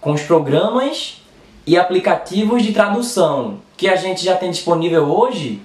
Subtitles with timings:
[0.00, 1.20] Com os programas
[1.66, 5.60] e aplicativos de tradução que a gente já tem disponível hoje,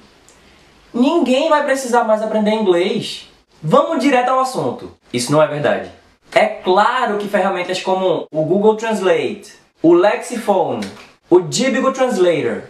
[0.94, 3.30] ninguém vai precisar mais aprender inglês.
[3.64, 4.92] Vamos direto ao assunto.
[5.14, 5.90] Isso não é verdade.
[6.34, 10.86] É claro que ferramentas como o Google Translate, o Lexiphone,
[11.30, 12.64] o Dibigo Translator,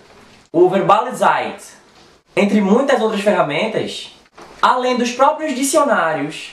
[0.52, 1.74] o Verbalizite,
[2.36, 4.12] entre muitas outras ferramentas,
[4.62, 6.52] além dos próprios dicionários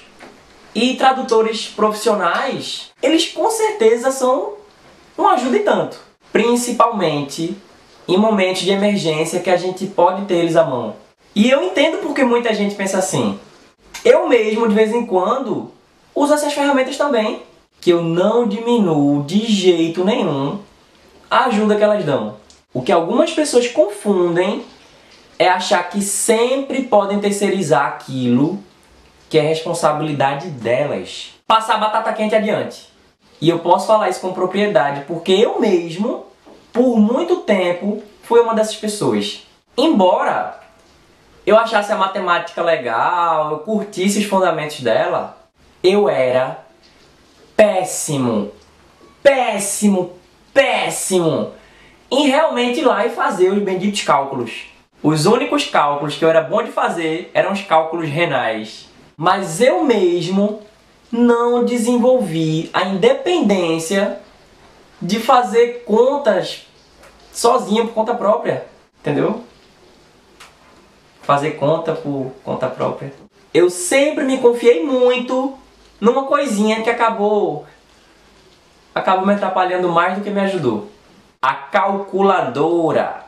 [0.75, 4.62] e tradutores profissionais, eles com certeza são
[5.17, 5.99] uma ajuda e tanto.
[6.33, 7.57] Principalmente
[8.09, 10.97] em momentos de emergência que a gente pode ter eles à mão.
[11.35, 13.39] E eu entendo porque muita gente pensa assim.
[14.05, 15.71] Eu mesmo, de vez em quando,
[16.15, 17.43] uso essas ferramentas também,
[17.81, 20.59] que eu não diminuo de jeito nenhum
[21.31, 22.37] a ajuda que elas dão.
[22.75, 24.65] O que algumas pessoas confundem
[25.39, 28.63] é achar que sempre podem terceirizar aquilo
[29.29, 31.31] que é responsabilidade delas.
[31.47, 32.92] Passar batata quente adiante.
[33.43, 36.27] E eu posso falar isso com propriedade porque eu mesmo,
[36.73, 39.45] por muito tempo, fui uma dessas pessoas.
[39.77, 40.61] Embora
[41.45, 45.37] eu achasse a matemática legal, eu curtisse os fundamentos dela,
[45.83, 46.65] eu era
[47.57, 48.53] péssimo,
[49.21, 50.13] péssimo,
[50.55, 51.51] péssimo
[52.13, 54.67] em realmente ir lá e fazer os benditos cálculos.
[55.03, 58.89] Os únicos cálculos que eu era bom de fazer eram os cálculos renais.
[59.17, 60.63] Mas eu mesmo
[61.13, 64.19] não desenvolvi a independência
[65.01, 66.67] de fazer contas
[67.31, 68.67] sozinho por conta própria.
[69.01, 69.43] Entendeu?
[71.23, 73.13] Fazer conta por conta própria.
[73.53, 75.53] Eu sempre me confiei muito
[76.01, 77.67] numa coisinha que acabou
[78.95, 80.89] acabou me atrapalhando mais do que me ajudou.
[81.41, 83.25] A calculadora.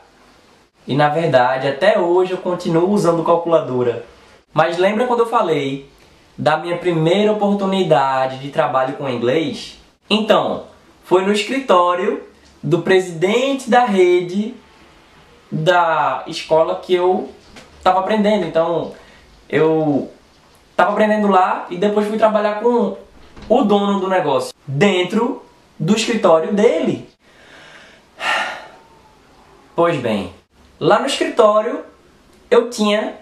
[0.86, 4.04] E na verdade, até hoje eu continuo usando calculadora.
[4.52, 5.90] Mas lembra quando eu falei
[6.36, 9.78] da minha primeira oportunidade de trabalho com inglês?
[10.08, 10.64] Então,
[11.04, 12.22] foi no escritório
[12.62, 14.54] do presidente da rede
[15.50, 17.30] da escola que eu
[17.78, 18.46] estava aprendendo.
[18.46, 18.92] Então,
[19.48, 20.10] eu
[20.76, 22.96] Tava aprendendo lá e depois fui trabalhar com
[23.48, 25.42] o dono do negócio dentro
[25.78, 27.08] do escritório dele.
[29.76, 30.34] Pois bem,
[30.80, 31.84] lá no escritório
[32.50, 33.14] eu tinha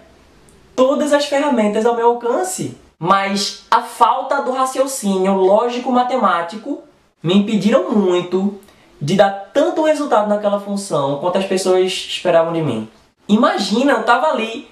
[0.75, 6.83] todas as ferramentas ao meu alcance, mas a falta do raciocínio lógico-matemático
[7.21, 8.59] me impediram muito
[9.01, 12.87] de dar tanto resultado naquela função quanto as pessoas esperavam de mim.
[13.27, 14.69] Imagina, eu tava ali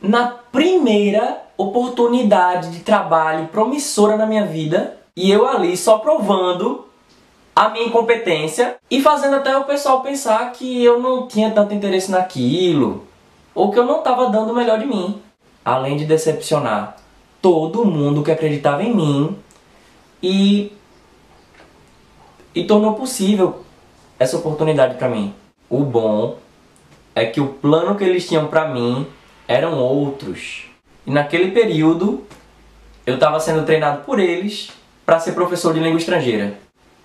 [0.00, 6.86] na primeira oportunidade de trabalho promissora na minha vida e eu ali só provando
[7.54, 12.10] a minha incompetência e fazendo até o pessoal pensar que eu não tinha tanto interesse
[12.10, 13.06] naquilo
[13.54, 15.20] ou que eu não estava dando o melhor de mim.
[15.64, 16.96] Além de decepcionar
[17.40, 19.36] todo mundo que acreditava em mim
[20.22, 20.72] e
[22.54, 23.62] e tornou possível
[24.18, 25.32] essa oportunidade para mim.
[25.68, 26.36] O bom
[27.14, 29.06] é que o plano que eles tinham para mim
[29.46, 30.64] eram outros.
[31.06, 32.24] E naquele período
[33.06, 34.70] eu estava sendo treinado por eles
[35.06, 36.58] para ser professor de língua estrangeira.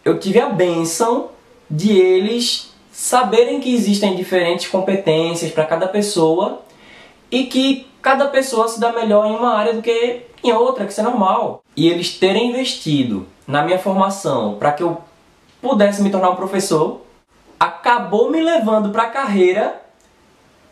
[0.03, 1.29] Eu tive a benção
[1.69, 6.61] de eles saberem que existem diferentes competências para cada pessoa
[7.35, 10.93] e que cada pessoa se dá melhor em uma área do que em outra, que
[10.93, 11.61] isso é normal.
[11.75, 14.99] E eles terem investido na minha formação para que eu
[15.61, 17.01] pudesse me tornar um professor,
[17.59, 19.81] acabou me levando para a carreira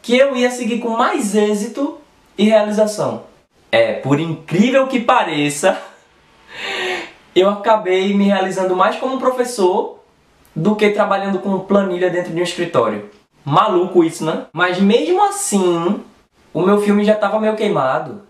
[0.02, 1.98] que eu ia seguir com mais êxito
[2.38, 3.24] e realização.
[3.70, 5.78] É, por incrível que pareça,
[7.36, 10.00] eu acabei me realizando mais como professor
[10.56, 13.10] do que trabalhando com planilha dentro de um escritório.
[13.44, 14.46] Maluco isso, né?
[14.54, 16.02] Mas mesmo assim,
[16.54, 18.22] o meu filme já estava meio queimado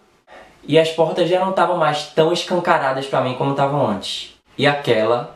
[0.66, 4.34] e as portas já não estavam mais tão escancaradas para mim como estavam antes.
[4.58, 5.36] E aquela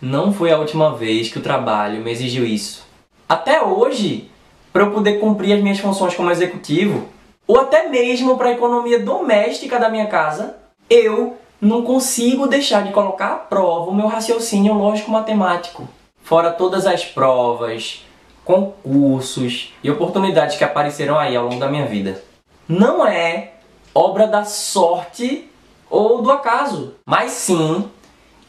[0.00, 2.86] não foi a última vez que o trabalho me exigiu isso.
[3.26, 4.30] Até hoje,
[4.72, 7.08] para eu poder cumprir as minhas funções como executivo,
[7.46, 10.56] ou até mesmo para a economia doméstica da minha casa,
[10.90, 15.88] eu não consigo deixar de colocar à prova o meu raciocínio lógico-matemático.
[16.22, 18.04] Fora todas as provas,
[18.48, 22.24] concursos e oportunidades que apareceram aí ao longo da minha vida.
[22.66, 23.52] Não é
[23.94, 25.50] obra da sorte
[25.90, 27.90] ou do acaso, mas sim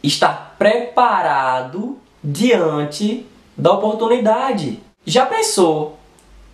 [0.02, 4.82] estar preparado diante da oportunidade.
[5.06, 6.00] Já pensou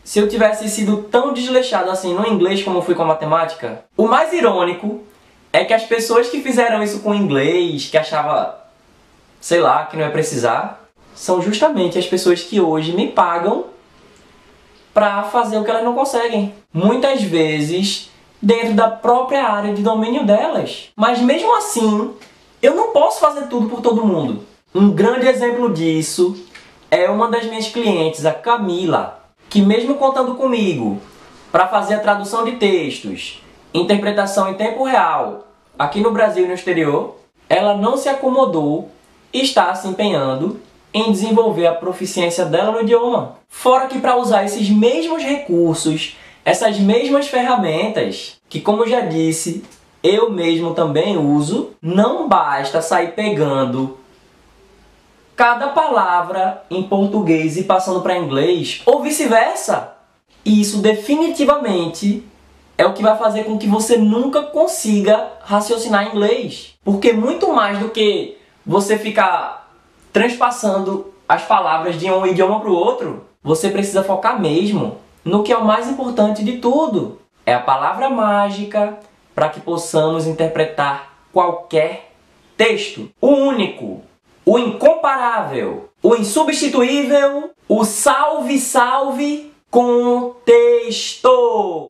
[0.03, 3.85] se eu tivesse sido tão desleixado assim no inglês como fui com a matemática?
[3.95, 5.03] O mais irônico
[5.53, 8.65] é que as pessoas que fizeram isso com inglês, que achava,
[9.39, 10.84] sei lá, que não ia precisar,
[11.15, 13.65] são justamente as pessoas que hoje me pagam
[14.93, 16.53] para fazer o que elas não conseguem.
[16.73, 20.89] Muitas vezes dentro da própria área de domínio delas.
[20.95, 22.13] Mas mesmo assim,
[22.61, 24.45] eu não posso fazer tudo por todo mundo.
[24.73, 26.37] Um grande exemplo disso
[26.91, 29.19] é uma das minhas clientes, a Camila,
[29.49, 31.01] que mesmo contando comigo
[31.51, 33.41] para fazer a tradução de textos,
[33.73, 35.47] interpretação em tempo real,
[35.79, 37.15] aqui no Brasil e no exterior,
[37.47, 38.89] ela não se acomodou
[39.31, 40.59] e está se empenhando
[40.95, 43.35] em desenvolver a proficiência dela no idioma.
[43.49, 46.15] Fora que para usar esses mesmos recursos,
[46.45, 49.61] essas mesmas ferramentas, que como já disse,
[50.01, 53.97] eu mesmo também uso, não basta sair pegando
[55.35, 59.97] cada palavra em português e passando para inglês, ou vice-versa.
[60.45, 62.23] Isso definitivamente
[62.77, 66.75] é o que vai fazer com que você nunca consiga raciocinar em inglês.
[66.85, 69.64] Porque muito mais do que você ficar
[70.15, 74.95] transpassando as palavras de um idioma para o outro, você precisa focar mesmo
[75.25, 77.19] no que é o mais importante de tudo.
[77.45, 78.97] É a palavra mágica
[79.35, 82.13] para que possamos interpretar qualquer
[82.55, 83.09] texto.
[83.19, 84.03] O único,
[84.45, 91.27] o incomparável, o insubstituível, o salve salve contexto.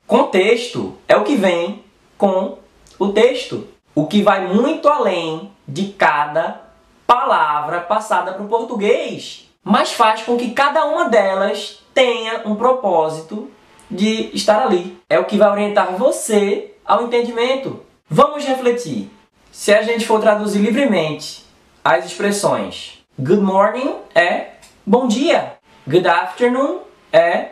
[0.08, 1.84] Contexto é o que vem
[2.18, 2.58] com
[2.98, 6.65] o texto, o que vai muito além de cada
[7.06, 13.50] palavra passada para o português, mas faz com que cada uma delas tenha um propósito
[13.90, 14.98] de estar ali.
[15.10, 17.82] É o que vai orientar você ao entendimento.
[18.10, 19.10] Vamos refletir.
[19.52, 21.46] Se a gente for traduzir livremente
[21.84, 24.56] as expressões good morning é
[24.86, 25.54] bom dia,
[25.88, 26.82] good afternoon
[27.14, 27.52] é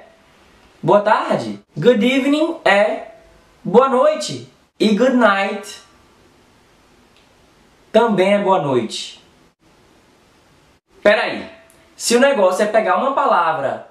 [0.82, 3.14] boa tarde, good evening é
[3.64, 5.82] boa noite e good night
[7.94, 9.23] também é boa noite.
[11.04, 11.50] Peraí,
[11.98, 13.90] se o negócio é pegar uma palavra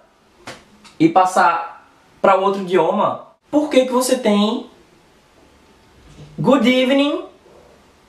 [0.98, 1.86] e passar
[2.22, 4.70] para outro idioma, por que, que você tem
[6.38, 7.22] good evening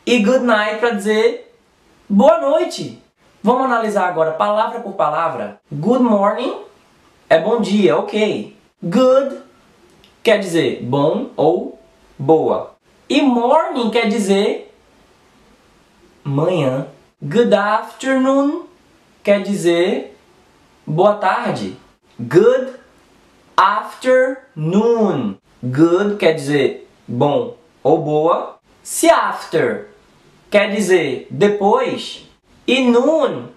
[0.06, 1.54] e good night para dizer
[2.10, 3.04] boa noite?
[3.44, 5.60] Vamos analisar agora palavra por palavra.
[5.70, 6.64] Good morning
[7.30, 8.56] é bom dia, ok.
[8.82, 9.42] Good
[10.24, 11.78] quer dizer bom ou
[12.18, 12.78] boa.
[13.10, 14.74] E morning quer dizer
[16.24, 16.88] manhã.
[17.22, 18.73] Good afternoon
[19.24, 20.18] quer dizer
[20.86, 21.78] boa tarde.
[22.20, 22.74] Good
[23.56, 25.38] afternoon.
[25.64, 28.60] Good quer dizer bom ou boa.
[28.84, 29.88] Se after
[30.52, 32.30] quer dizer depois
[32.68, 33.48] e noon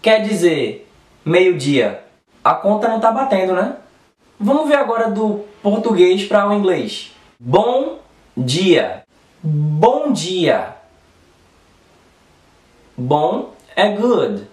[0.00, 0.90] quer dizer
[1.24, 2.02] meio-dia.
[2.42, 3.76] A conta não está batendo, né?
[4.38, 7.14] Vamos ver agora do português para o inglês.
[7.38, 7.98] Bom
[8.34, 9.04] dia.
[9.42, 10.76] Bom dia.
[12.96, 14.49] Bom é good.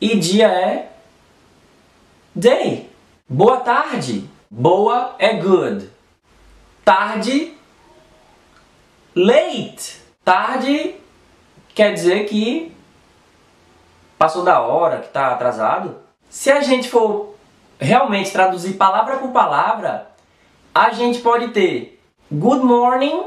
[0.00, 0.92] E dia é
[2.34, 2.90] day.
[3.28, 4.28] Boa tarde.
[4.50, 5.90] Boa é good.
[6.82, 7.54] Tarde,
[9.14, 10.00] late.
[10.24, 10.96] Tarde
[11.74, 12.74] quer dizer que
[14.16, 15.96] passou da hora, que está atrasado.
[16.30, 17.34] Se a gente for
[17.78, 20.10] realmente traduzir palavra por palavra,
[20.74, 22.00] a gente pode ter
[22.32, 23.24] good morning,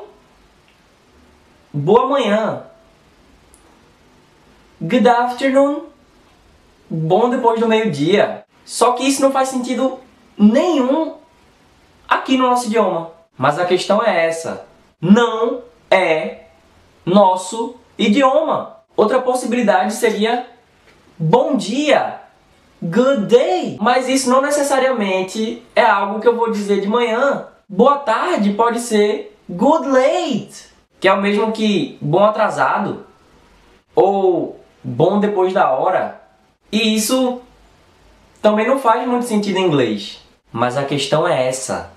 [1.72, 2.64] boa manhã,
[4.82, 5.93] good afternoon,
[6.90, 8.44] bom depois do meio-dia.
[8.66, 10.00] Só que isso não faz sentido
[10.38, 11.16] nenhum
[12.08, 13.12] aqui no nosso idioma.
[13.38, 14.66] Mas a questão é essa:
[15.02, 16.46] não é
[17.06, 18.78] nosso idioma.
[18.96, 20.46] Outra possibilidade seria
[21.18, 22.22] bom dia,
[22.82, 23.78] good day.
[23.82, 27.48] Mas isso não necessariamente é algo que eu vou dizer de manhã.
[27.68, 30.68] Boa tarde pode ser good late,
[31.00, 33.06] que é o mesmo que bom atrasado
[33.96, 36.23] ou bom depois da hora.
[36.74, 37.40] E isso
[38.42, 40.20] também não faz muito sentido em inglês.
[40.52, 41.92] Mas a questão é essa: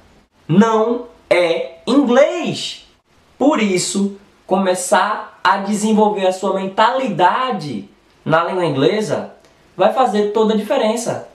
[0.47, 2.87] não é inglês.
[3.39, 7.89] Por isso, começar a desenvolver a sua mentalidade
[8.23, 9.33] na língua inglesa
[9.75, 11.27] vai fazer toda a diferença.